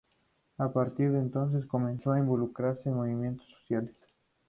[0.57, 3.99] A partir de entonces, comenzó a involucrarse en movimientos sociales.